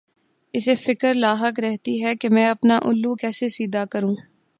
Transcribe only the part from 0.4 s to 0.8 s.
اسے